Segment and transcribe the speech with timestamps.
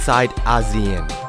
[0.00, 1.19] outside ASEAN.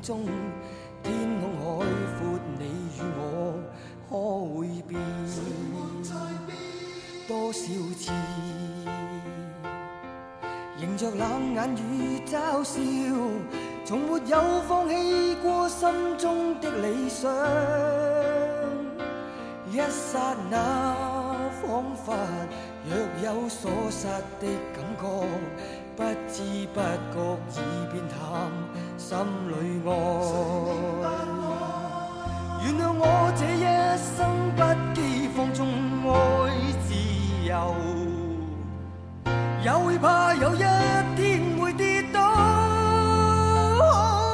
[0.00, 0.24] 中。
[1.02, 1.86] 天空海
[2.18, 2.64] 阔，你
[2.96, 3.20] 與我
[4.08, 4.12] 可
[4.58, 5.00] 會變？
[7.28, 7.60] 多少
[7.98, 8.10] 次？
[10.80, 12.78] 迎着冷眼與嘲笑，
[13.84, 17.30] 從沒有放棄過心中的理想。
[19.70, 20.56] 一剎那，
[21.60, 22.16] 彷彿
[22.88, 24.06] 若有所失
[24.40, 25.04] 的感覺，
[25.98, 26.78] 不知不
[27.10, 27.18] 觉
[27.50, 27.60] 已
[27.90, 28.16] 变淡，
[28.96, 29.18] 心
[29.48, 29.52] 里
[29.84, 29.90] 爱。
[32.62, 33.02] 原谅我
[33.34, 33.66] 这一
[33.98, 34.14] 生
[34.54, 34.62] 不
[34.94, 34.96] 羁
[35.34, 35.58] 放纵
[36.06, 36.08] 爱
[36.86, 36.88] 自
[37.48, 37.52] 由。
[39.64, 40.58] 也会怕有一
[41.16, 41.26] 天
[41.58, 42.16] 会跌倒，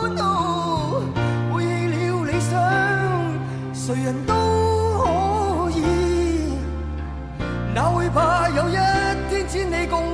[0.02, 1.94] 背棄了
[2.26, 2.52] 理想，
[3.72, 4.34] 谁人都
[4.98, 5.80] 可以。
[7.74, 8.74] 哪会怕有一
[9.30, 10.13] 天只你共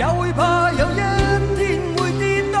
[0.00, 0.40] 也会怕
[0.80, 1.02] 有一
[1.56, 1.58] 天
[1.96, 2.22] 会跌
[2.54, 2.56] 倒，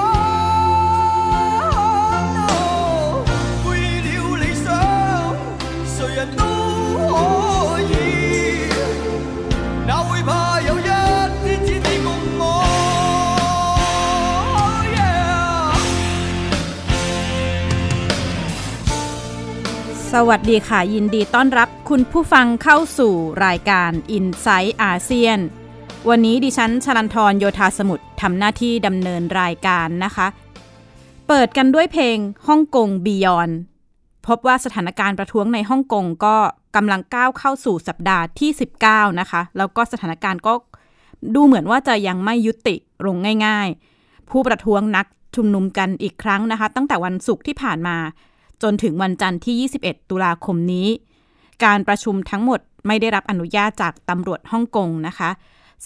[3.64, 3.66] 背
[4.04, 4.66] 弃了理想，
[5.94, 6.42] 谁人都
[7.10, 7.12] 可
[7.92, 7.94] 以。
[9.88, 10.30] 哪会怕
[10.68, 10.88] 有一
[11.42, 12.08] 天只你共
[12.40, 12.42] 我？
[14.94, 15.76] Yeah
[20.12, 23.14] สวัสดีค่ะ ยินดีต้อนรับคุณผู้ฟังเข้าสู่
[23.46, 25.38] รายการ i n s i ซต์อาเซียน
[26.09, 30.27] วันนี้ดิฉันชลันทรโยธาสมุทรทำหน้าที่ดำเนินรายการนะคะ
[31.27, 33.49] เปิดกันด้วยเพลงฮ่องกงบียอน
[34.27, 36.35] พบว่าสถานการณ์ประท้วงในฮ่องกงก็
[36.75, 38.49] กำลังก้าวเข้าสู่สัปดาห์ที่
[38.85, 40.53] 19 นะคะ แล้วก็สถานการณ์ก็
[41.35, 43.67] ดูเหมือนว่าจะยังไม่ยุติลงง่าย
[43.99, 45.05] ๆ ผู้ประท้วงนัก
[45.35, 47.97] ชุมนุมกันอีกครั้งนะคะ ตั้งแต่วันศุกร์ที่ผ่านมา
[48.63, 50.87] จนถึงวันจันทร์ที่ 21 ตุลาคมนี้
[51.63, 55.31] การประชุมทั้งหมดไม่ได้รับอนุญาตจากตำรวจฮ่องกงนะคะ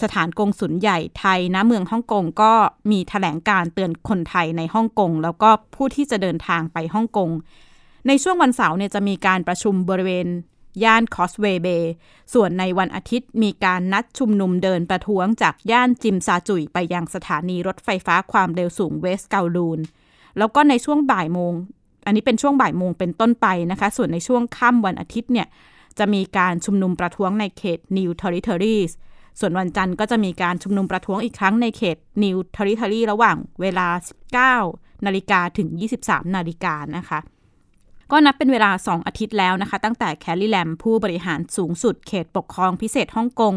[0.02, 2.54] สถานกงสุลใหญ่ไทยณเมืองฮ่องกงก็
[2.92, 7.30] มีแถลงการเตือนคนไทยในฮ่องกงแล้วก็ผู้ที่จะเดินทางไปฮ่องกง
[8.08, 10.28] ในช่วงวันเสาร์เนี่ยจะมีการประชุมบริเวณ
[10.84, 11.94] ย่านคอสเวย์เบย์
[12.34, 19.80] ส่วนในวันอาทิตย์มีการนัดชุมนุมเดินประท้วงจากย่านจิมซาจุยไปยังสถานีรถไฟฟ้าความเร็วสูงเวสเกาลูน
[20.38, 21.54] แล้วก็ในช่วงบ่ายโมง
[22.06, 25.48] อันนี้เป็นช่วงบ่ายโมงเป็นต้นไปนะคะ ส่วนในช่วงค่ำวันอาทิตย์เนี่ย
[25.98, 28.92] จะมีการชุมนุมประท้วงในเขต New Territories
[29.40, 33.88] ส่วนวันจันทร์ก็จะมีการชุมนุมประท้วงอีกครั้งในเขต New Territory ระหว่างเวลา
[34.48, 35.68] 19 นาฬิกาถึง
[36.02, 37.20] 23 นาฬิกานะคะ
[38.12, 43.56] ก็นับเป็นเวลา 2 อาทิตย์แล้วนะคะ ตั้งแต่แคลรี่แลมผู้บริหารสูงสุดเขตปกครองพิเศษฮ่องกง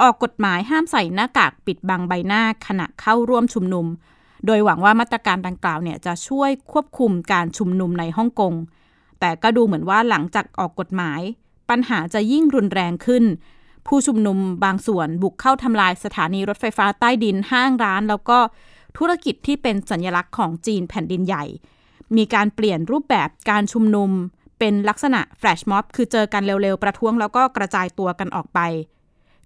[0.00, 3.86] ออกกฎหมายห้ามใส่หน้ากากปิดบังใบหน้าขณะเข้าร่วมชุมนุม
[4.46, 8.54] โดยหวังว่ามาตรการดังกล่าวเนี่ยจะช่วยควบคุมการชุมนุมในฮ่องกง
[9.20, 11.20] แต่ก็ดูเหมือนว่าหลังจากออกกฎหมาย
[11.70, 13.24] ปัญหาจะยิ่งรุนแรงขึ้น
[13.86, 18.38] ผู้ชุมนุมบางส่วนบุกเข้าทำลายสถานีรถไฟฟ้าใต้ดินห้างร้าน แล้วก็
[18.98, 21.44] ธุรกิจที่เป็นสัญลักษณ์ของจีนแผ่นดินใหญ่
[22.16, 24.10] มีการเปลี่ยนรูปแบบการชุมนุม
[24.58, 28.60] เป็นลักษณะแฟลชม็อบคือเจอกันเร็วๆ ประท้วงแล้วก็กระจายตัวกันออกไป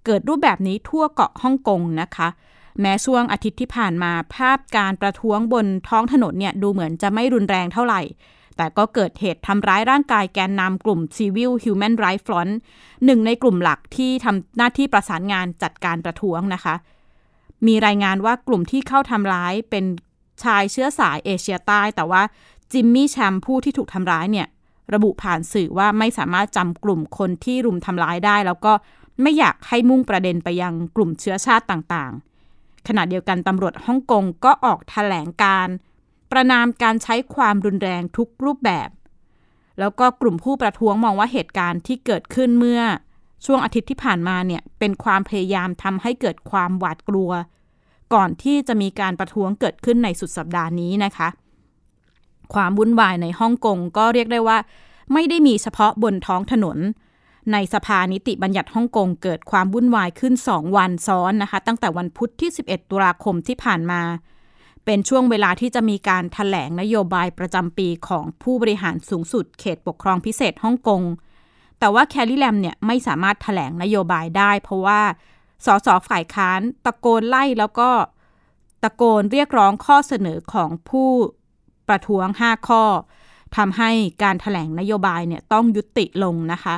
[0.04, 2.28] เกิดรูปแบบนี้ทั่วเกาะฮ่องกงนะคะ
[2.80, 8.00] แม้ช่วงอาทิตย์ที่ผ่านมาภาพการประท้วงบนท้องถนนเนี่ยดูเหมือนจะไม่รุนแรงเท่าไหร่
[8.56, 12.52] แต่ก็เกิดเหตุทำร้ายร่างกายแกนนำกลุ่ม Civil Human Rights Front
[13.04, 16.74] หนึ่งในกลุ่มหลักที่ทำหน้าที่ประสานงานจัดการประท้วงนะคะ
[17.66, 19.84] มีรายงานว่ากลุ่มที่เข้าทำร้ายเป็น
[20.42, 22.22] ชายเชื้อสายเอเชียใต้ แต่ว่า
[22.72, 24.48] จิมมี่แชมผู้ที่ถูกทำร้ายเนี่ย
[24.94, 28.72] ระบุผ่านสื่อว่าไม่สามารถจำกลุ่มคนที่รุมทำร้ายได้ แล้วก็
[29.22, 35.68] ไม่อยากให้มุ่งประเด็นไปยังกลุ่มเชื้อชาติต่างๆ ขณะเดียวกันตำรวจฮ่องกงก็ออกแถลงการ
[36.34, 38.88] ประนามการใช้ความรุนแรงทุกรูปแบบ
[39.80, 42.82] แล้วก็กลุ่มผู้ประท้วงมองว่าเหตุการณ์ที่เกิดขึ้นเมื่อ
[43.44, 47.30] ช่วงอาทิตย์ที่ผ่านมาเนี่ยเป็นความพยายามทำให้เกิดความหวาดกลัว
[48.14, 51.28] ก่อนที่จะมีการประท้วงเกิดขึ้นในสุดสัปดาห์นี้นะคะ
[52.54, 54.58] ความวุ่นวายในฮ่องกงก็เรียกได้ว่า
[55.12, 56.78] ไม่ได้มีเฉพาะบนท้องถนน
[57.52, 64.00] ในสภานิติบัญญัติฮ่องกงเกิดความวุ่นวายขึ้น 2 วันซ้อนนะคะ ตั้งแต่วันพุธที่ 11 ตุลาคมที่ผ่านมา
[64.84, 71.02] เป็นช่วงเวลาที่จะมีการถแถลงนโยบายประจำปีของผู้บริหารสูงสุดเขตปกครองพิเศษฮ่องกง
[71.78, 75.00] แต่ว่าแคลรี่แลมเนี่ยไม่สามารถถแถลงนโยบายได้ เพราะว่า
[75.66, 77.90] สสฝ่ายค้านตะโกนไล่แล้วก็
[78.82, 81.10] ตะโกนเรียกร้องข้อเสนอของผู้
[81.88, 82.82] ประท้วง 5 ข้อ
[83.56, 83.90] ทำให้
[84.22, 86.76] การถแถลงนโยบายเนี่ยต้องยุติลงนะคะ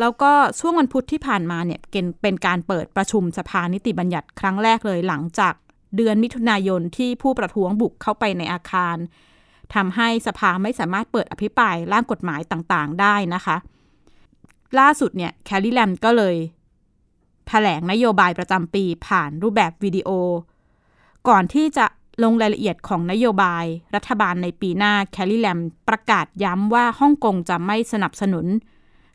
[0.00, 1.80] แล้วก็ช่วงวันพุธที่ผ่านมาเนี่ย
[2.22, 5.54] เป็นการเปิดประชุมสภานิติบัญญัติครั้งแรกเลยหลังจาก
[5.96, 8.96] เดือนมิถุนายนที่ผู้ประท้วงบุกเข้าไปในอาคาร
[9.74, 13.56] ทำให้สภาไม่สามารถเปิดอภิปรายร่างกฎหมายต่างๆ ได้นะคะ
[14.78, 16.36] ล่าสุดเนี่ยแคลรี่แลมก็เลย
[17.48, 20.10] แถลงนโยบายประจำปีผ่านรูปแบบวิดีโอ
[21.28, 21.86] ก่อนที่จะ
[22.22, 25.58] ลงรายละเอียดของนโยบายรัฐบาลในปีหน้าแคลรี่แลม
[25.88, 28.46] ประกาศย้ำว่าฮ่องกงจะไม่สนับสนุน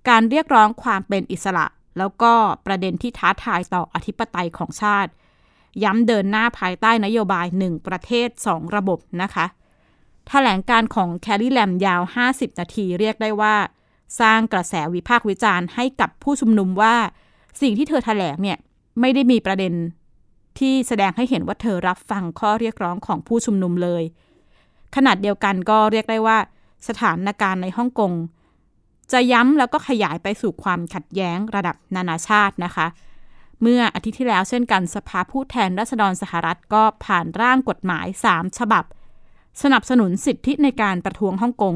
[0.10, 1.66] การเรียกร้องความเป็นอิสระ
[1.98, 2.34] แล้วก็
[2.66, 5.12] ประเด็นที่ท้าทายต่ออธิปไตยของชาติ
[5.84, 9.50] ย้ำเดินหน้าภายใต้นโยบาย 1 ประเทศ 2 ระบบนะคะถ
[10.30, 13.56] แถลงการของแคลรี่แลมยาว 50 นาทีเรียกได้ว่า
[14.20, 16.96] สร้างกระแสวิพากษ์วิจารณ์ให้กับผู้ชุมนุมว่า
[17.62, 18.58] สิ่งที่เธอถแถลงเนี่ย
[19.00, 19.74] ไม่ได้มีประเด็น
[20.60, 24.04] ที่แสดงให้เห็นว่าเธอรับฟังข้อเรียกร้องของผู้ชุมนุมเลย
[24.96, 26.38] ขนาดเดียวกันก็เรียกได้ว่า
[26.88, 28.12] สถานการณ์ในฮ่องกง
[29.12, 32.88] จะย้ำแล้วก็ขยายไปสู่ความขัดแย้งระดับนานาชาตินะคะ
[33.62, 38.84] เมื่ออาทิตย์ที่แล้วเช่นกันสภาผู้แทนราษฎรสหรัฐก็ผ่านร่างกฎหมาย 3 ฉบับ
[39.62, 41.76] สนับสนุนสิทธิในการประท้วงฮ่องกง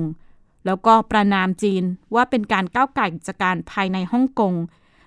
[0.66, 1.84] แล้วก็ประนามจีน
[2.16, 4.54] ว่าเป็นการก้าวไก่กิจการภายในฮ่องกง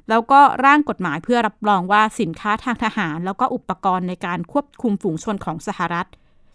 [0.08, 6.08] แล้วก็ร่างกฎหมายเพื่อรับรองว่าสินค้าทางทหาร แล้วก็อุปกรณ์ในการควบคุมฝูงชนของสหรัฐ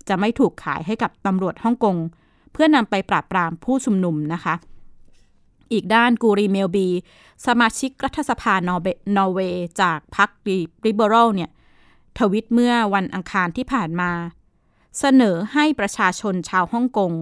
[0.08, 1.96] จะไม่ถูกขายให้กับตำรวจฮ่องกง
[2.54, 4.56] เพื่อนำไปปราบปรามผู้ชุมนุมนะคะ
[5.72, 6.88] อีกด้านกูรีเมลบี
[7.48, 10.30] สมาชิกรัฐสภานอร์เวย์จากพรรค
[10.86, 11.50] ริเบอรัลเนี่ย
[12.20, 14.12] ทวิตเมื่อวันอังคารที่ผ่านมา
[15.00, 17.14] เสนอให้ประชาชนชาวฮ่องกง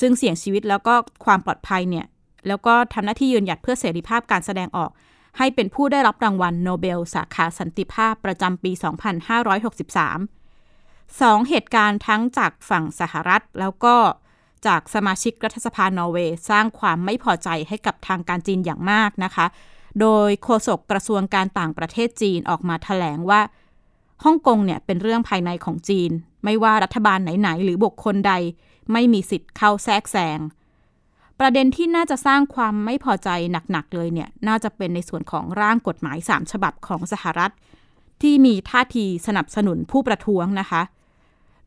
[0.00, 0.94] ซึ่งเสี่ยงชีวิตแล้วก็
[1.24, 2.06] ความปลอดภัยเนี่ย
[2.46, 4.90] แล้วก็ทำหน้าที่ยืนหยัดเพื่อเสรีภาพการแสดงออก
[5.38, 8.72] ให้เป็นผู้ได้รับรางวัลโนเบล สาขาสันติภาพประจำปี
[10.14, 13.96] 2563สองเหตุการณ์ทั้งจากฝั่งสหรัฐแล้วก็
[14.66, 19.46] จากสมาชิกรัฐสภานอร์เวย์ สร้างความไม่พอใจให้กับทางการจีนอย่างมากนะคะ
[20.00, 23.40] โดยโฆษกกระทรวงการต่างประเทศจีนออกมาถแถลงว่า
[24.24, 26.10] ฮ่องกงเนี่ยเป็นเรื่องภายในของจีน
[26.44, 28.32] ไม่ว่ารัฐบาลไหนๆ หรือบุคคลใด
[28.92, 30.38] ไม่มีสิทธิ์เข้าแทรกแซง
[31.40, 33.28] ประเด็นที่น่าจะสร้างความไม่พอใจ
[33.70, 37.52] หนักๆเลยเนี่ยน่าจะเป็นในส่วนของร่างกฎหมาย 3 ฉบับของสหรัฐ
[38.22, 40.82] ที่มีท่าทีสนับสนุนผู้ประท้วงนะคะ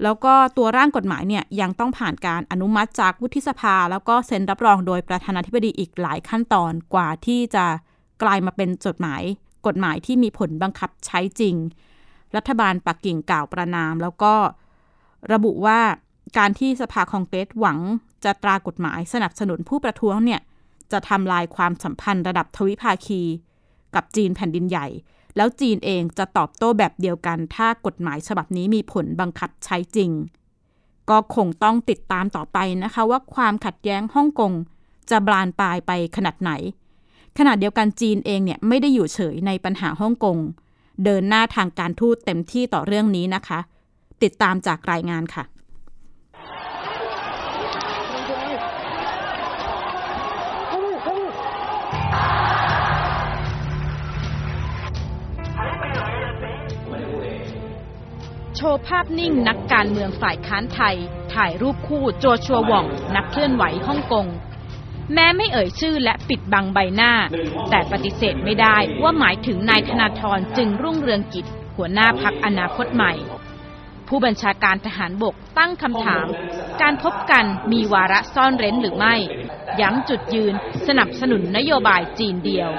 [0.03, 7.65] แล้วก็ตัวร่างกฎหมายเนี่ยยังต้องผ่านการอนุมัติจากวุฒิสภา แล้วก็เซ็นรับรองโดยประธานาธิบดีอีกหลายขั้นตอนกว่าที่จะ
[8.23, 9.23] กลายมาเป็นจดหมาย
[9.67, 11.55] กฎหมายที่มีผลบังคับใช้จริง
[12.35, 14.33] รัฐบาลปักกิ่งกล่าวประนาม แล้วก็
[15.33, 15.79] ระบุว่า
[16.37, 17.79] การที่สภาคองเกรสหวัง
[18.23, 20.41] จะตรากฎหมายสนับสนุนผู้ประท้วงเนี่ย
[20.91, 23.21] จะทำลายความสัมพันธ์ระดับทวิภาคี
[23.95, 24.87] กับจีนแผ่นดินใหญ่
[25.37, 30.11] แล้วจีนเองจะตอบโต้แบบเดียวกัน ถ้ากฎหมายฉบับนี้มีผลบังคับใช้จริง
[31.09, 34.51] ก็คงต้องติดตามต่อไปนะคะว่าความขัดแย้งฮ่องกง
[35.09, 36.51] จะบานปลายไปขนาดไหน
[37.37, 40.37] ขณะเดียวกันจีนเองเนี่ยไม่ได้อยู่เฉยในปัญหาฮ่องกง
[41.03, 43.59] เดินหน้าทางการทูตเต็มที่ต่อเรื่องนี้นะคะ
[44.23, 45.43] ติดตามจากรายงานค่ะ
[58.57, 60.95] โชว์ภาพนิ่งนักการเมืองฝ่ายค้านไทย
[61.33, 62.85] ถ่ายรูปคู่โจชัวหว่อง
[63.15, 64.27] นักเคลื่อนไหวฮ่องกง
[65.13, 67.11] แม้ไม่เอ่ยชื่อและปิดบังใบหน้า
[67.69, 71.45] แต่ปฏิเสธไม่ได้ว่าหมายถึงนายธนาธรจึงรุ่งเรืองกิจ
[71.75, 73.13] หัวหน้าพักอนาคตใหม่
[74.07, 76.25] ผู้บัญชาการทหารบกตั้งคำถาม
[76.81, 79.15] การพบกันมีวาระซ่อนเร้นหรือไม่
[79.81, 80.53] ย้ำจุดยืน
[80.87, 82.69] สนับสนุนนโยบายจีนเดียว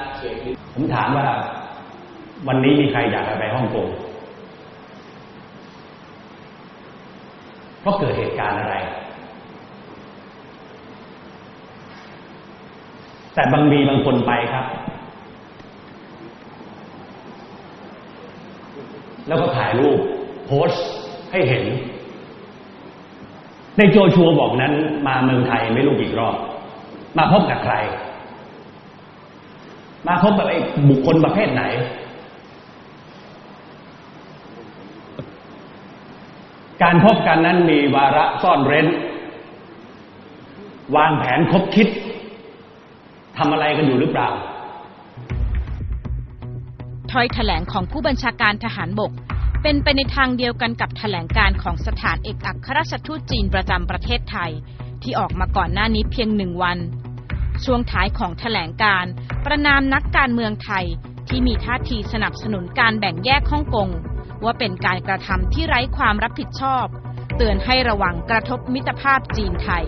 [0.75, 1.27] ผมถามว่า
[2.47, 3.87] วันนี้มีใครอยากไปฮ่องกง
[7.81, 8.75] เพราะเกิดเหตุการณ์อะไร
[13.33, 14.65] แต่บางมีบางคนไปครับ
[19.27, 19.99] แล้วก็ถ่ายรูป
[20.45, 20.83] โพสต์
[21.31, 21.63] ให้เห็น
[23.77, 24.73] ในโจชัวบอกนั้น
[25.07, 26.35] มาเมืองไทยไม่รู้กี่รอบ
[27.17, 27.75] มาพบกับใคร
[30.07, 30.57] มาพบกับไอ้
[30.89, 31.63] บุคคลประเภทไหน
[36.83, 38.87] การพบกันนั้นมีวาระซ่อนเร้น
[40.95, 41.87] วางแผนคบคิด
[43.37, 44.29] ทำอะไรกันอยู่หรือเปล่า
[47.11, 49.11] ถ้อยแถลงของผู้บัญชาการทหารบก
[49.63, 54.51] เป็นไปในทางเดียวกันกับแถลงการของสถานเอกอัครราชทูตจีนประจำประเทศไทย
[55.03, 56.77] ที่ออกมาก่อนหน้านี้เพียงหนึ่งวัน
[57.65, 59.05] ช่วงท้ายของแถลงการ
[59.45, 60.85] ประนามนักการเมืองไทย
[61.27, 63.89] ที่มีท่าทีสนับสนุนการแบ่งแยกฮ่องกง
[64.43, 66.85] ว่าเป็นการกระทำที่ไร้ความรับผิดชอบ
[67.37, 69.85] เตือนให้ระวังกระทบมิตรภาพจีนไทย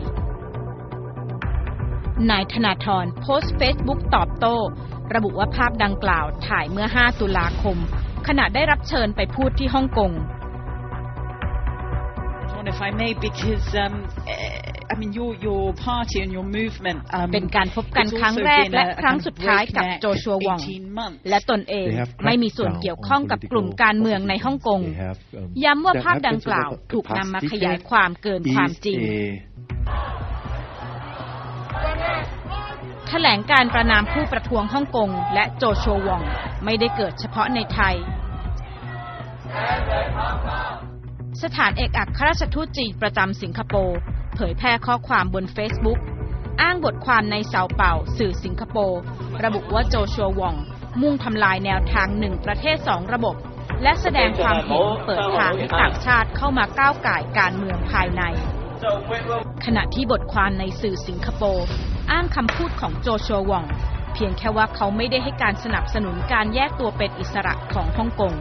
[2.29, 4.55] นายธนาธรโพสต์เฟซบุ๊กตอบโต้
[5.13, 7.77] ระบุว่าภาพดังกล่าวถ่ายเมื่อ 5 ตุลาคม
[8.27, 10.13] ขณะได้รับเชิญไปพูดที่ฮ่องกง
[12.73, 14.07] If I may, because um,
[14.91, 16.99] I mean your your party and your movement.
[17.17, 20.59] Um, เป็นการพบกันครั้งแรกและครั้งสุดท้ายกับโจชัววอง
[21.29, 21.87] และตนเอง
[22.25, 24.81] ไม่มีส่วนเกี่ยวข้องกับกลุ่มการเมืองในฮ่องกง
[25.63, 28.97] ย้ำว่าภาพดังกล่าวถูกนำมาขยายความเกินความจริง
[33.09, 36.21] แถลงการประนามผู้ประท้วงฮ่องกงและโจโชวอง
[36.65, 37.95] ไม่ได้เกิดเฉพาะในไทย
[41.43, 45.99] สถานเอกอัครราชทูตจีนประจำสิงคโปร์เผยแพร่ข้อความบนเฟซบุ๊ก
[46.61, 49.01] อ้างบทความในเซาเป่า สื่อสิงคโปร์
[49.43, 50.55] ระบุว่าโจชัววอง
[51.01, 53.35] มุ่งทำลายแนวทางหนึ่งประเทศสองระบบ
[53.83, 58.21] และแสดงความเห็นเปิดทางให้ต่างชาติเข้ามาก้าวไก่การเมืองภายใน
[59.65, 61.65] ขณะที่บทความในสื่อสิงคโปร์
[62.11, 63.65] อ้างคำพูดของโจชัววอง
[64.13, 68.33] เพียงแค่ว่าเขาไม่ได้ให้การสนับสนุนการแยกตัวเป็นอิสระของฮ่องกง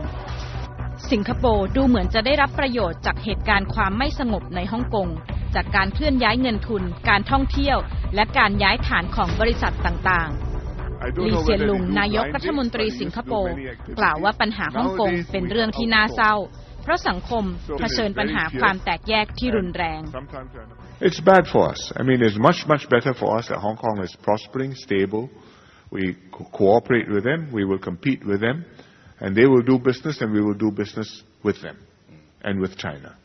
[1.11, 5.09] สิงคโปร์ดูเหมือนจะได้รับประโยชน์จากเหตุการณ์ความไม่สงบในฮ่องกง
[5.54, 7.78] จากการเคลื่อนย้ายเงินทุน การท่องเที่ยว
[8.14, 13.54] และการย้ายฐานของบริษัทต่างๆ ลีเซียนลุงนายกรัฐมนตรีสิงคโปร์
[13.99, 16.35] กล่าวว่าปัญหาฮ่องกงเป็นเรื่องที่น่าเศร้า
[16.83, 17.45] เพราะสังคม
[17.78, 20.00] เผชิญปัญหาความแตกแยกที่รุนแรง
[21.07, 21.80] It's bad for us.
[22.00, 25.25] I mean, it's much, much better for us that Hong Kong is prospering, stable.
[25.90, 26.02] We
[26.35, 27.40] co- cooperate with them.
[27.59, 28.57] We will compete with them.
[29.20, 31.78] And they will do business and we will do business with them
[32.44, 33.16] and with China.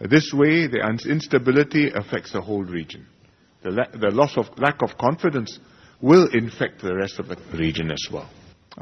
[0.00, 3.06] This way, the un- instability affects the whole region.
[3.62, 5.58] The, la- the loss of lack of confidence
[6.00, 8.28] will infect the rest of the region as well.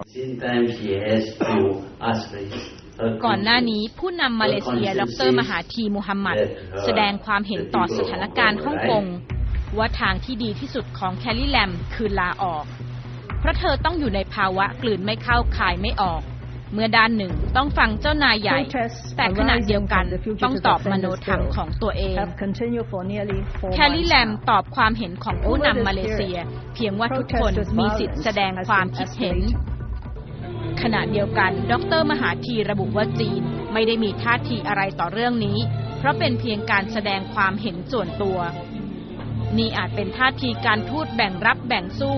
[0.06, 2.88] Sometimes he has to ask for his
[3.26, 6.36] ก่อนหน้านี้ผู้นำมาเลเซียดรมหาธีมูฮัมหมัด
[6.84, 9.04] แสดงความเห็นต่อสถานการณ์ฮ่องกง
[9.78, 12.64] ว่าทางที่ดีที่สุดของแคลรี่แลมคือลาออก
[13.40, 16.22] เพราะเธอต้องอยู่ในภาวะกลืนไม่เข้าคายไม่ออก
[16.73, 18.57] เมื่อด้านหนึ่งต้องฟังเจ้านายใหญ่
[19.17, 20.03] แต่ขณะเดียวกัน
[20.43, 22.15] ต้องตอบมโนธรรมของตัวเอง
[23.75, 26.37] แคลรี่แลมตอบความเห็นของผู้นำมาเลเซีย
[26.75, 29.39] เพียงว่าทุกคนมีสิทธิ์แสดงความคิดเห็น
[30.81, 33.41] ขณะเดียวกัน ดรมหาธีระบุว่าจีน
[33.73, 35.57] ไม่ได้มีท่าทีอะไรต่อเรื่องนี้
[35.97, 38.39] เพราะเป็นเพียงการแสดงความเห็นส่วนตัว
[39.57, 42.17] นี่อาจเป็นท่าทีการทูตแบ่งรับแบ่งสู้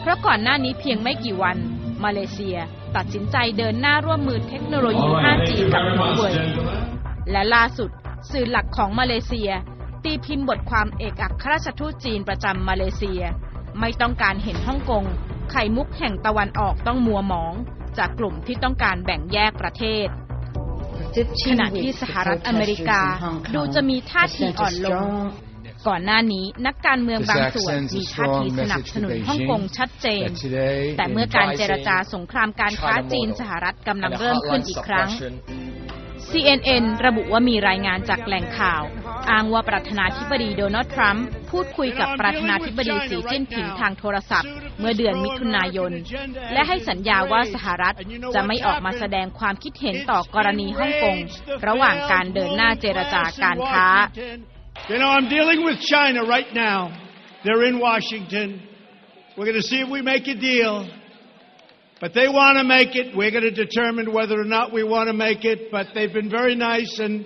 [0.00, 1.56] เพราะก่อนหน้านี้เพียงไม่กี่วัน
[2.04, 2.58] มาเลเซีย
[2.96, 6.34] ตัดสินใจเดินหน้าร่วมมือเทคโนโลยี 5G กับหัวเว่ย
[7.30, 7.90] และล่าสุด
[8.30, 9.50] สื่อหลักของมาเลเซีย
[10.04, 13.22] ตีพิมพ์บทความเอกอัครราชทูตจีนประจำมาเลเซีย
[13.80, 15.04] ไม่ต้องการเห็นฮ่องกง
[15.50, 17.54] ไข่มุกแห่งตะวันออกต้องมัวหมอง
[17.98, 20.08] จากกลุ่มที่ต้องการแบ่งแยกประเทศ
[21.50, 23.00] ขณะที่สหรัฐอเมริกา
[23.54, 25.02] ดูจะมีท่าทีอ่อนลง
[25.88, 30.28] ก่อนหน้านี้นักการเมืองบางส่วนมีท่าทีสนับสนุนฮ่องกงชัดเจน
[30.98, 35.08] แต่เมื่อการเจรจาสงครามการค้าจีนสหรัฐกำลังเริ่มขึ้นอีกครั้ง
[36.32, 38.82] CNN ระบุว่ามีรายงานจากแหล่งข่าว
[39.30, 45.92] อ้างว่าประธานาธิบดีโดนัลด์ทรัมป์พูดคุยกับประธานาธิบดีสีจิ้นผิงทางโทรศัพท์ เมื่อเดือนมิถุนายน
[46.52, 47.94] และให้สัญญาว่าสหรัฐ
[48.34, 51.16] จะไม่ออกมาแสดงความคิดเห็นต่อกรณีฮ่องกง
[51.68, 53.86] ระหว่างการเดินหน้าเจรจาการค้า
[54.89, 56.99] You know, I'm dealing with China right now.
[57.45, 58.61] They're in Washington.
[59.37, 60.89] We're going to see if we make a deal.
[62.01, 63.15] But they want to make it.
[63.15, 65.71] We're going to determine whether or not we want to make it.
[65.71, 66.99] But they've been very nice.
[66.99, 67.25] And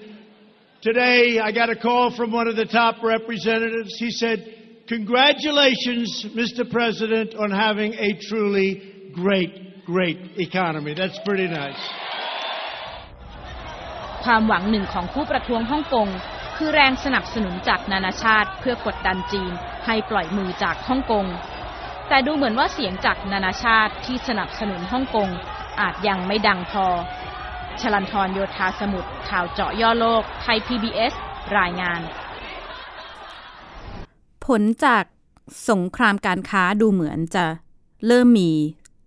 [0.81, 3.95] today I got a call from one of the top representatives.
[3.97, 4.53] He said,
[4.87, 6.69] Congratulations, Mr.
[6.69, 10.93] President, on having a truly great, great economy.
[10.93, 11.79] That's pretty nice.
[14.25, 16.07] ความหวังหนึ่งของผู้ประท้วงฮ่องกง
[16.56, 19.52] คือแรงสนับสนุนจากนานาชาติเพื่อกดดันจีน
[19.86, 21.26] ให้ปล่อยมือจากฮ่องกง
[22.08, 25.28] แต่ดูเหมือนว่าเสียงจากนานาชาติที่สนับสนุนฮ่องกง
[25.80, 26.86] อาจยังไม่ดังพอ
[27.80, 31.12] ชลันทรโยธาสมุทรข่าวเจาะย่อโลก ไทย PBS
[31.58, 32.00] รายงาน
[34.46, 35.04] ผลจาก
[35.70, 37.44] สงครามการค้าดูเหมือนจะ
[38.06, 38.50] เริ่มมี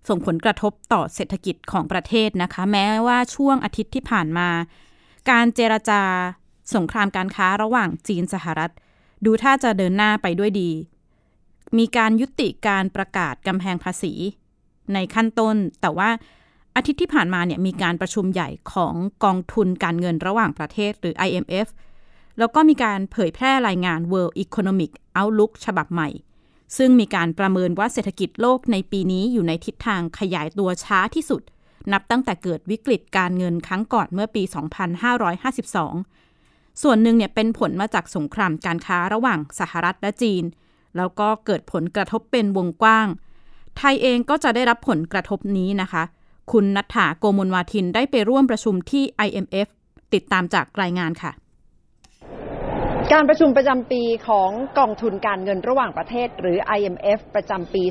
[0.07, 4.49] ส่งผลกระทบต่อเศรษฐกิจของประเทศนะคะ แม้ว่าช่วงอาทิตย์ที่ผ่านมา
[5.31, 6.03] การเจรจา
[6.73, 8.71] สงครามการค้าระหว่างจีนสหรัฐ
[9.25, 10.71] ดูท่าจะเดินหน้าไปด้วยดี
[11.77, 14.13] มีการยุติการประกาศกำแพงภาษี
[14.93, 16.09] ในขั้นต้น แต่ว่า
[16.75, 21.67] อาทิตย์ที่ผ่านมาเนี่ยมีการประชุมใหญ่ของกองทุนการเงินระหว่างประเทศหรือ IMF
[22.37, 26.09] แล้วก็มีการเผยแพร่รายงาน World Economic Outlook ฉบับใหม่
[26.77, 31.41] ซึ่งมีการประเมินว่าเศรษฐกิจโลกในปีนี้อยู่ในทิศทางขยายตัวช้าที่สุด
[31.93, 34.43] นับตั้งแต่เกิดวิกฤตการเงินครั้งก่อนเมื่อปี
[35.23, 36.24] 2552
[36.83, 40.43] ส่วนหนึ่งเนี่ยเป็นผลมาจากสงครามการค้าระหว่างสหรัฐและจีน
[40.97, 43.07] แล้วก็เกิดผลกระทบเป็นวงกว้าง
[43.77, 46.03] ไทยเองก็จะได้รับผลกระทบนี้นะคะ
[46.51, 49.67] คุณนัทธาโกมลวาทินได้ไปร่วมประชุมที่ IMF
[50.13, 51.31] ติดตามจากรายงานค่ะ
[53.13, 57.83] การประชุมประจำปีของกองทุนการเงินระหว่างประเทศ หรือ IMF ประจำปี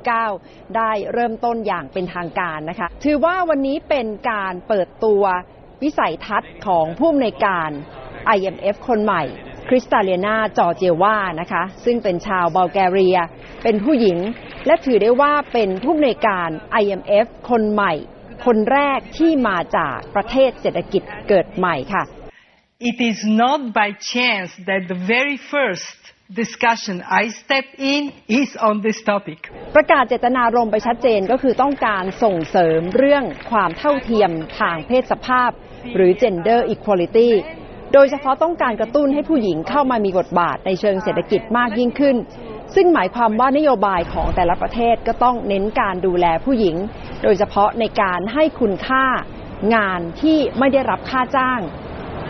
[0.00, 5.22] 2019 ได้เริ่มต้นอย่างเป็นทางการนะคะ ถือว่าวันนี้เป็นการเปิดตัว
[5.82, 7.70] วิสัยทัศน์ของผู้อำนวยการ
[8.36, 9.22] IMF คนใหม่
[9.68, 13.18] คริสตาเลียนาจอร์เจวานะคะ ซึ่งเป็นชาวบัลแกเรีย
[13.62, 14.18] เป็นผู้หญิง
[14.66, 16.48] และถือได้ว่าเป็นผู้อำนวยการ
[16.82, 17.92] IMF คนใหม่
[18.46, 22.04] คนแรกที่มาจากประเทศเศรษฐกิจเกิดใหม่ค่ะ
[22.90, 25.96] It is not by chance that the very first
[26.42, 29.40] discussion I step in is on this topic.
[29.76, 35.50] ประกาศเจตนารมณ์ไปชัดเจนก็คือต้องการส่งเสริมเรื่องความเท่าเทียมทางเพศสภาพ
[35.94, 37.30] หรือ gender equality
[37.92, 42.16] โดยเฉพาะต้องการกระตุ้นให้ผู้หญิงเข้ามามีบทบาทในเชิงเศรษฐกิจมากยิ่งขึ้น
[42.74, 46.76] ซึ่งหมายความว่านโยบายของแต่ละประเทศก็ต้องเน้นการดูแลผู้หญิง
[47.22, 49.04] โดยเฉพาะในการให้คุณค่า
[49.74, 51.60] งานที่ไม่ได้รับค่าจ้าง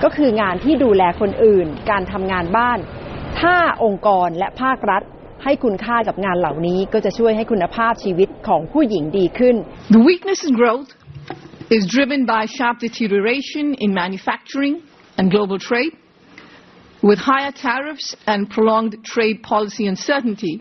[0.03, 2.79] ก็คืองานที่ดูแลคนอื่น การทำงานบ้าน
[3.41, 5.03] ถ้าองค์กรและภาครัฐ
[5.45, 9.57] ให้คุณค่ากับงานเหล่านี้ก็จะช่วยให้คุณภาพชีวิตของผู้หญิงดีขึ้น
[9.97, 10.89] The weakness in growth
[11.77, 14.75] is driven by sharp deterioration in manufacturing
[15.19, 15.93] and global trade,
[17.03, 20.57] with higher tariffs and prolonged trade policy uncertainty.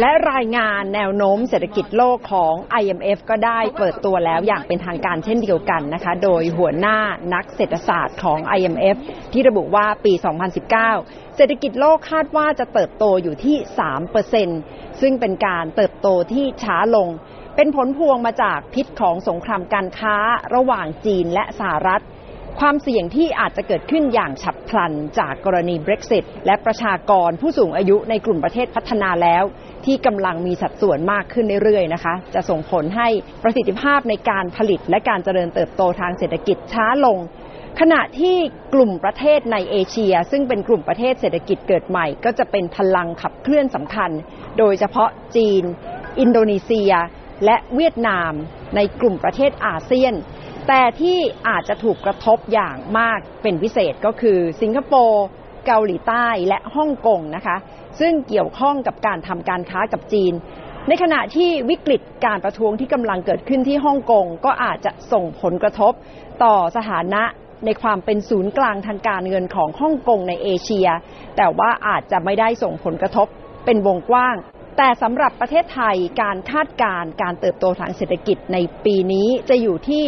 [0.00, 6.98] และรายงานแนวโน้มเศรษฐกิจโลกของ IMF ก็ได้เปิดตัวแล้วอย่างเป็นทางการเช่นเดียวกันนะคะ โดยหัวหน้า
[7.34, 8.96] นักเศรษฐศาสตร์ของ IMF
[9.32, 10.12] ที่ระบุว่าปี
[10.74, 13.56] 2019 เศรษฐกิจโลกคาดว่าจะเติบโตอยู่ที่
[14.28, 17.08] 3%ซึ่งเป็นการเติบโตที่ช้าลง
[17.56, 20.16] เป็นผลพวงมาจากพิษของสงครามการค้า
[20.54, 22.02] ระหว่างจีนและสหรัฐ
[22.58, 29.44] ความเสี่ยงที่อาจจะเกิดขึ้นอย่างฉับพลันจากกรณี Brexit และประชากรผู้สูงอายุในกลุ่มประเทศพัฒนาแล้ว
[29.86, 33.08] ที่กำลังมีสัดส่วนมากขึ้นเรื่อยๆนะคะ จะส่งผลให้
[33.42, 37.18] ประสิทธิภาพในการผลิตและการเจริญเติบโตทางเศรษฐกิจช้าลง
[37.80, 38.36] ขณะที่
[38.74, 44.10] กลุ่มประเทศในเอเชีย ซึ่งเป็นกลุ่มประเทศเศรษฐกิจเกิดใหม่ ก็จะเป็นพลังขับเคลื่อนสำคัญ
[44.58, 45.62] โดยเฉพาะจีน
[46.20, 46.92] อินโดนีเซีย
[47.44, 48.32] และเวียดนาม
[48.76, 50.14] ในกลุ่มประเทศอาเซียน
[50.72, 55.24] แต่ที่อาจจะถูกกระทบอย่างมากเป็นพิเศษก็คือสิงคโปร์
[55.66, 57.56] เกาหลีใต้และฮ่องกงนะคะ
[58.00, 60.32] ซึ่งเกี่ยวข้องกับการทำการค้ากับจีน
[60.88, 65.92] ในขณะที่วิกฤตการประท้วงที่กำลังเกิดขึ้นที่ฮ่องกงก็อาจจะส่งผลกระทบ
[66.44, 67.22] ต่อสถานะ
[67.64, 70.88] ในความเป็นศูนย์กลางทางการเงินของฮ่องกงในเอเชีย
[71.36, 73.26] แต่ว่าอาจจะไม่ได้ส่งผลกระทบ
[73.64, 74.36] เป็นวงกว้าง
[74.78, 80.04] แต่สำหรับประเทศไทยการคาดการณ์การเติบโตทางเศรษฐกิจในปีนี้จะอยู่ที่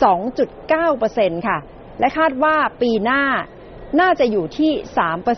[0.00, 1.58] 2.9%ค่ะ
[2.00, 3.22] และคาดว่าปีหน้า
[4.00, 4.72] น่าจะอยู่ที่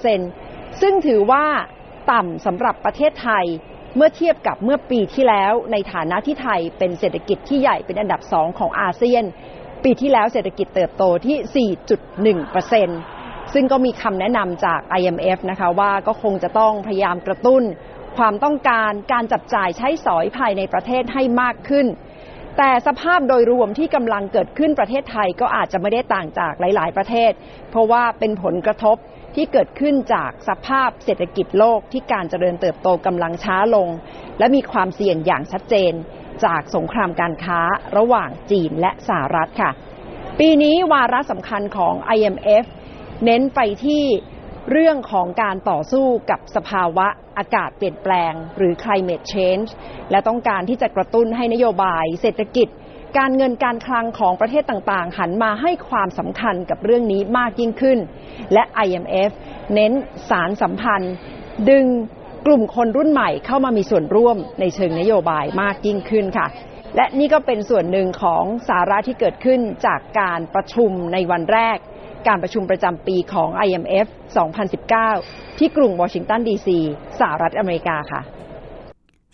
[0.06, 1.46] 3%ซึ่งถือว่า
[2.10, 3.46] ต่ำสำหรับประเทศไทย
[3.96, 9.24] เมื่อเทียบกับเมื่อปีที่แล้ว ในฐานะที่ไทยเป็นเศรษฐกิจที่ใหญ่เป็นอันดับสองของอาเซียน
[9.84, 11.68] ปีที่แล้วเศรษฐกิจเติบโตที่
[12.32, 17.62] 4.1%ซึ่งก็มีคำแนะนำจาก IMF นะคะว่าก็คงจะต้องพยายามกระตุ้น
[18.16, 21.86] ความต้องการการจับจ่ายใช้สอยภายในประเทศให้มากขึ้น
[22.58, 27.32] แต่สภาพโดยรวมที่กำลังเกิดขึ้นประเทศไทยก็อาจจะไม่ได้ต่างจากหลาย ๆ ประเทศ
[27.70, 28.96] เพราะว่าเป็นผลกระทบ
[29.34, 33.88] ที่เกิดขึ้นจากสภาพเศรษฐกิจโลกที่การเจริญเติบโตกำลังช้าลง
[34.38, 35.92] และมีความเสี่ยงอย่างชัดเจน
[36.44, 37.60] จากสงครามการค้า
[37.96, 39.70] ระหว่างจีนและสหรัฐค่ะ
[40.38, 42.64] ปีนี้วาระสำคัญของ IMF
[43.24, 44.04] เน้นไปที่
[44.70, 47.06] เรื่องของการต่อสู้กับสภาวะ
[47.38, 49.68] อากาศเปลี่ยนแปลง หรือ climate change
[50.10, 52.68] และต้องการที่จะกระตุ้นให้นโยบายเศรษฐกิจ
[53.18, 57.98] การเงินการคลังของประเทศต่างๆ หันมาให้ความสำคัญกับเรื่องนี้มากยิ่งขึ้น
[58.52, 59.30] และ IMF
[59.74, 59.92] เน้น
[60.28, 61.14] สารสัมพันธ์
[61.70, 61.86] ดึง
[62.46, 66.46] กลุ่มคนรุ่นใหม่เข้ามามีส่วนร่วมในเชิงนโยบายมากยิ่งขึ้นค่ะ
[66.96, 71.78] และนี่ก็เป็นส่วนหนึ่งของสาระที่เกิดขึ้นจากการประชุมในวันแรก
[72.28, 74.06] การประชุมประจำปีของ IMF
[74.82, 76.78] 2019 ที่กรุงวอชิงตันดีซี
[77.18, 78.20] สหรัฐอเมริกาค่ะ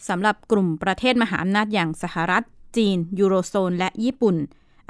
[0.08, 2.42] สำหรับกลุ่มประเทศมหาอำนาจอย่างสหรัฐ
[2.76, 4.36] จีน ยูโรโซน และญี่ปุ่น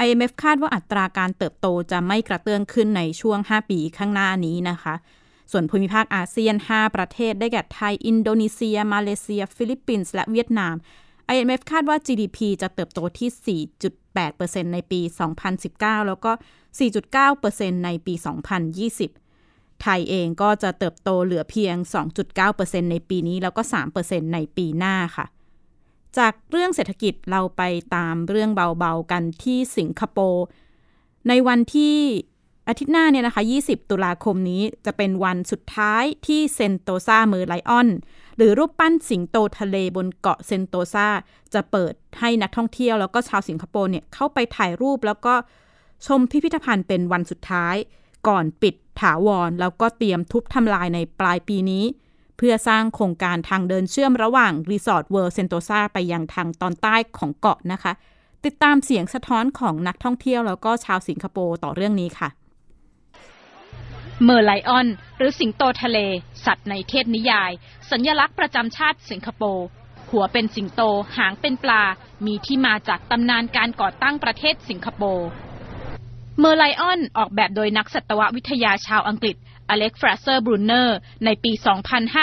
[0.04, 4.94] IMF คาดว่าอัตราการเติบโตจะไม่กระเตื้องขึ้นในช่วง 5 ปีข้างหน้านี้นะคะ
[5.52, 10.74] ส่วนภูมิภาคอาเซียน 5 ประเทศได้แก่ไทย อินโดนีเซีย มาเลเซีย ฟิลิปปินส์ และเวียดนาม
[11.32, 13.64] IMF คาดว่า GDP จะเติบโตที่
[14.16, 15.00] 4.8%ในปี
[15.54, 16.32] 2019 แล้วก็
[17.08, 18.14] 4.9%ในปี
[18.78, 21.76] 2020 ไทยเองก็จะเติบโตเหลือเพียง
[22.32, 23.62] 2.9%ในปีนี้แล้วก็
[23.98, 25.26] 3%ในปีหน้าค่ะ
[26.18, 27.62] จากเรื่องเศรษฐกิจเราไป
[27.94, 30.44] ตามเรื่องเบาๆกันที่สิงคโปร์
[31.28, 31.96] ในวันที่
[32.68, 37.88] อาทิตย์หน้าเนี่ยนะคะ 20 ตุลาคมนี้จะเป็นวันสุดท้ายที่เซนโตซาเมอร์ไลออน
[38.36, 41.08] หรือรูปปั้นสิงโตทะเลบนเกาะเซนโตซา
[41.54, 45.34] จะเปิดให้นักท่องเที่ยวแล้วก็ชาวสิงคโปร์เนี่ยเข้าไปถ่ายรูปแล้วก็
[46.06, 47.74] ชมพิพิธภัณฑ์เป็นวันสุดท้าย
[48.28, 51.84] ก่อนปิดถาวร แล้วก็เตรียมทุบทำลายในปลายปีนี้
[52.36, 57.92] เพื่อสร้างโครงการทางเดินเชื่อมระหว่างรีสอร์ทเวิลด์เซนโตซาไปยังทางตอนใต้ของเกาะนะคะ
[58.44, 62.28] ติดตามเสียงสะท้อนของนักท่องเที่ยวแล้วก็ชาวสิงคโปร์ต่อเรื่องนี้ค่ะ
[64.24, 65.98] เมอร์ไลออน หรือสิงโตทะเล
[66.44, 67.50] สัตว์ในเทพนิยาย
[67.90, 69.66] สัญลักษณ์ประจำชาติสิงคโปร์
[70.10, 70.82] หัวเป็นสิงโต
[71.16, 71.82] หางเป็นปลา
[72.26, 75.28] มีที่มาจากตำนานการก่อตั้งประเทศสิงคโปร์
[76.38, 79.36] เมอร์ไลออนออกแบบโดยนักสัตววิทยาชาวอังกฤษ
[79.70, 81.52] อเล็กฟราเซอร์บรูเนอร์ในปี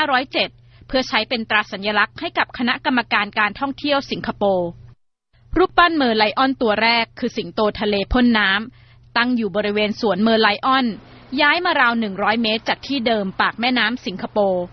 [0.09, 4.67] 2507 เพื่อใช้เป็นตราสัญลักษณ์ให้กับคณะกรรมการการท่องเที่ยวสิงคโปร์
[5.57, 10.85] รูปปั้นเมอร์ไลออนตัวแรกคือสิงโตทะเลพ่นน้ำตั้งอยู่บริเวณสวนเมอร์ไลออน
[11.41, 14.63] ย้ายมาราว 100 เมตรจากที่เดิมปากแม่น้ำสิงคโปร์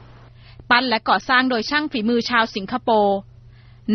[0.70, 3.16] ปั้นและก่อสร้างโดยช่างฝีมือชาวสิงคโปร์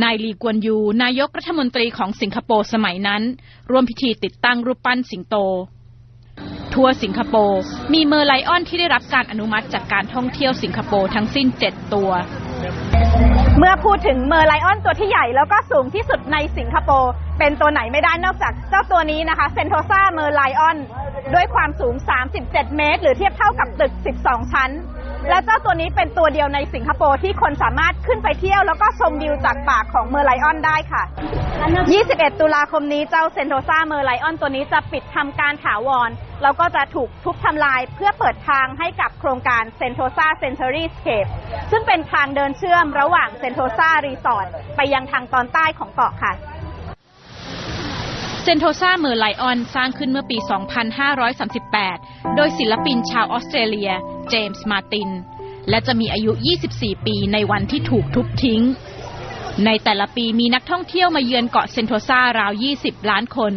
[0.04, 3.24] นายลีกวนยู นายกรัฐมนตรีของสิงคโปร์สมัยนั้น
[3.69, 5.36] ร่วมพิธีติดตั้งรูปปั้นสิงโต
[6.74, 7.62] ทั่วสิงคโปร์
[7.93, 12.12] มีเมอร์ไลออนที่ได้รับการอนุมัติจากการท่องเที่ยวสิงคโปร์ทั้งสิ้น 7 ตัว
[13.58, 20.78] เมื่อพูดถึงเมอร์ไลออนตัวที่ใหญ่แล้วก็สูงที่สุดในสิงคโปร์เป็นตัวไหนไม่ได้นอกจากเจ้าตัวนี้นะคะเซนโทซาเมอร์ไลออน
[21.34, 21.95] ด้วยความสูง
[22.36, 23.93] 37 เมตร หรือเทียบเท่ากับตึก
[24.24, 24.69] 12 ชั้น
[25.28, 31.04] และเจ้าตัวนี้เป็นตัวเดียวในสิงคโปร์ที่คนสามารถขึ้นไปเที่ยวแล้วก็ชมวิวจากปากของเมอร์ไลออนได้ค่ะ
[31.72, 36.10] 21 ตุลาคมนี้เจ้าเซนโทซาเมอร์ไลออนตัวนี้จะปิดทำการถาวร
[36.44, 41.26] แล้วก็จะถูกทุบทำลายเพื่อเปิดทางให้กับโครงการเซนโทซาเซนเ u อรี่สเคป
[41.72, 46.34] ซึ่งเป็นทางเดินเชื่อมระหว่างเซนโทซารีสอร์ทไปยังทางตอนใต้ของเกาะค่ะ
[48.44, 50.38] เซนโทซาเมอร์ไลออนสร้างขึ้นเมื่อปี
[51.58, 53.92] 2538 โดยศิลปินชาวออสเตรเลีย
[54.30, 55.10] เจมส์มาติน
[55.70, 56.32] และจะมีอายุ
[56.70, 58.62] 24 ปีในวันที่ถูกทุบทิ้ง
[59.65, 63.54] ในแต่ละปีมีนักท่องเที่ยวมาเยือนเกาะเซนโทซาราว 20 ล้านคน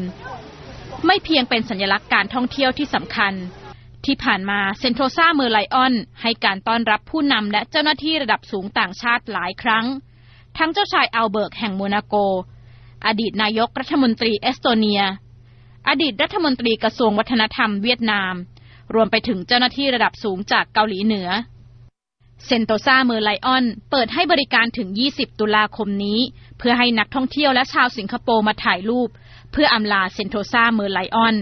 [1.06, 3.34] ไม่เพียงเป็นสัญลักษณ์การท่องเที่ยวที่สำคัญ
[4.04, 9.86] ที่ผ่านมาเซนโทซาเมอร์ไลออน ให้การต้อนรับผู้นำและเจ้าหน้าที่ระดับสูงต่างชาติหลายครั้ง
[10.58, 12.14] ทั้งเจ้าชายอัลเบิร์ตแห่งโมนาโก
[13.06, 15.02] อดีตนายกรัฐมนตรีเอสโตเนีย
[15.88, 18.34] อดีตรัฐมนตรีกระทรวงวัฒนธรรมเวียดนาม
[18.94, 21.28] รวมไปถึงเจ้าหน้าที่ระดับสูงจากเกาหลีเหนือ
[22.46, 26.20] เซนโตซาเมอร์ไลออน เปิดให้บริการถึง 20 ตุลาคมนี้
[26.58, 29.08] เพื่อให้นักท่องเที่ยวและชาวสิงคโปร์มาถ่ายรูป
[29.52, 31.36] เพื่ออำลาเซนโตซาเมอร์ไลออน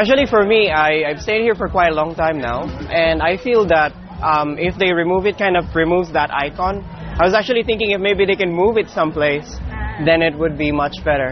[0.00, 2.58] Actually, for me, I, I've stayed here for quite a long time now,
[3.04, 3.90] and I feel that
[4.22, 6.74] um, if they remove it, kind of removes that icon.
[7.20, 9.48] I was actually thinking if maybe they can move it someplace,
[10.04, 11.30] then it would be much better.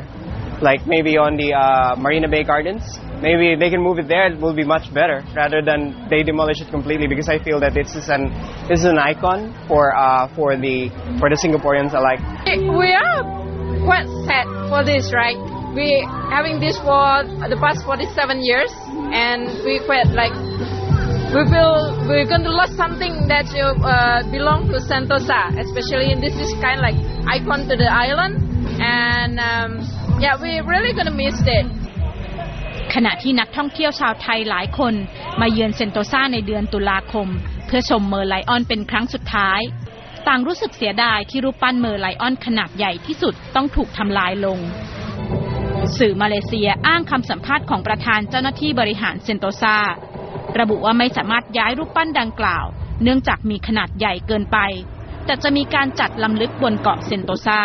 [0.63, 2.83] Like maybe on the uh, Marina Bay Gardens,
[3.21, 6.61] maybe they can move it there, it will be much better rather than they demolish
[6.61, 7.07] it completely.
[7.07, 8.31] Because I feel that this is an
[8.69, 10.89] this is an icon for uh, for the
[11.19, 12.21] for the Singaporeans alike.
[12.47, 13.23] We are
[13.85, 15.37] quite sad for this, right?
[15.75, 18.71] We having this for the past 47 years,
[19.11, 20.33] and we quite like
[21.35, 26.35] we feel we're going to lose something that uh, belong to Sentosa, especially in this
[26.39, 28.39] is kind of like icon to the island,
[28.79, 29.83] and um,
[30.21, 31.67] yeah, we really gonna miss it.
[32.95, 34.95] ขณะที่นักท่องเที่ยวชาวไทยหลายคน
[35.41, 37.29] มาเยือนเซนโตซาในเดือนตุลาคม
[37.67, 39.61] เพื่อชมเมอร์ไลออนเป็นครั้งสุดท้าย
[40.29, 44.59] ต่างรู้สึกเสียดายที่รูปปั้นเมอร์ไลออนขนาดใหญ่ที่สุดต้องถูกทำลายลง
[45.99, 49.77] สื่อมาเลเซียอ้างคำสัมภาษณ์ของประธานเจ้าหน้าที่บริหารเซนโตซา
[50.59, 52.67] ระบุว่าไม่สามารถย้ายรูปปั้นดังกล่าว
[53.03, 54.59] เนื่องจากมีขนาดใหญ่เกินไป
[55.27, 57.61] แต่จะมีการจัดรำลึกบนเกาะเซนโตซา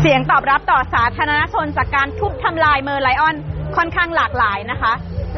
[0.00, 3.36] เสียงตอบรับต่อสาธารณชนจากการทุบทำลายเมอร์ไลออน
[3.76, 4.92] ค่อนข้างหลากหลายนะคะ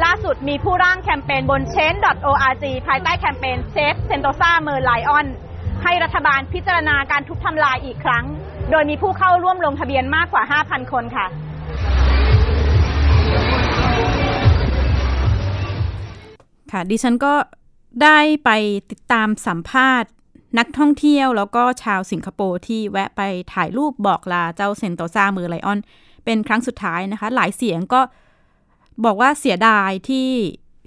[0.05, 5.27] ล่าสุดมีผู้ร่างแคมเปญบน change.org ภายใต้แคมเปญ Save Sentosa Mer Lion
[5.83, 8.25] ให้รัฐบาลพิจารณาการทุบทำลายอีกครั้ง
[8.71, 11.27] โดยมีผู้เข้าร่วมลงทะเบียนมากกว่า 5,000 คนค่ะ
[16.71, 17.35] ค่ะ ดิฉันก็
[18.03, 18.51] ได้ไป
[18.91, 20.11] ติดตามสัมภาษณ์
[20.59, 23.21] นักท่องเที่ยวแล้วก็ชาวสิงคโปร์ที่แวะไป
[23.55, 25.79] ถ่ายรูปบอกลาเจ้าเซนโตซาเมอร์ไลออน
[26.25, 28.01] เป็นครั้งสุดท้ายนะคะ หลายเสียงก็
[29.05, 30.29] บอกว่าเสียดายที่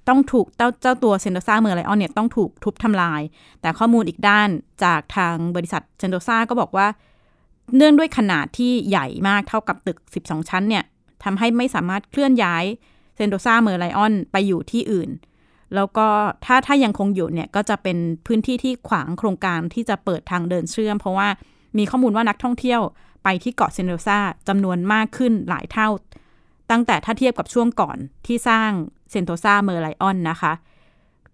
[0.09, 3.21] ต้องถูกเจ้าเจ้าตัวเซนโตซาเมอร์ไลออนเนี่ยต้องถูกทุบทำลาย
[3.61, 4.49] แต่ข้อมูลอีกด้าน
[4.83, 6.87] จากทางบริษัทเซนโตซาก็บอกว่า
[7.75, 10.83] เนื่องด้วยขนาดที่ใหญ่มากเท่ากับตึก 12 ชั้นเนี่ย
[11.23, 12.63] ทำให้ไม่สามารถเคลื่อนย้าย
[13.15, 15.09] เซนโตซาเมอร์ไลออนไปอยู่ที่อื่น
[15.75, 16.07] แล้วก็
[16.45, 21.27] ถ้าถ้ายังคงอยู่เนี่ยก็จะเป็นพื้นที่ที่ขวางโครงการที่จะเปิดทางเดินเชื่อม เพราะว่า
[21.77, 22.81] มีข้อมูลว่านักท่องเที่ยว
[23.23, 25.89] ไปที่เกาะเซนโตซาจำนวนมากขึ้นหลายเท่า
[26.71, 28.69] ตั้งแต่ถ้าเทียบกับช่วงก่อนที่สร้าง
[29.11, 30.53] เซนโตซาเมอร์ไลออนนะคะ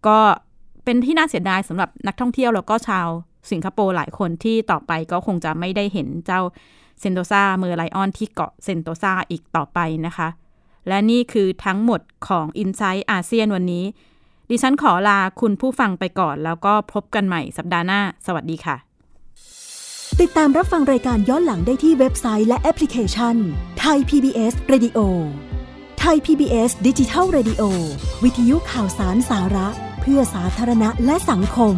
[0.08, 0.20] ก็
[0.84, 3.08] เป็นที่น่าเสียดายสำหรับนักท่องเที่ยวแล้วก็ชาว
[3.52, 6.42] สิงคโปร์หลายคนที่ต่อไปก็คงจะไม่ได้เห็นเจ้า
[7.02, 10.28] เซนโตซาเมอร์ไลออนที่เกาะเซนโตซาอีกต่อไปนะคะ
[10.88, 13.86] และนี่คือทั้งหมดของ i n s i ซต์อาเซียนวันนี้
[14.52, 18.76] ดิฉันขอลาคุณผู้ฟังไปก่อน แล้วก็พบกันใหม่สัปดาห์หน้า สวัสดีค่ะ
[20.22, 23.36] ติดตามรับฟังรายการย้อนหลังได้ที่เว็บไซต์และแอปพลิเคชัน
[23.80, 25.00] ไทย PBS Radio
[26.00, 27.64] ไทย PBS ดิจิทัล Radio
[28.24, 29.68] วิทยุข่าวสารสาระ
[30.02, 31.76] เพื่อสาธารณะและสังคม